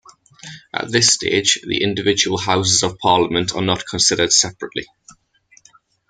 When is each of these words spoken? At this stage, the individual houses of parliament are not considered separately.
At 0.73 0.91
this 0.91 1.13
stage, 1.13 1.59
the 1.61 1.83
individual 1.83 2.39
houses 2.39 2.81
of 2.81 2.97
parliament 2.97 3.53
are 3.53 3.61
not 3.61 3.85
considered 3.85 4.33
separately. 4.33 4.87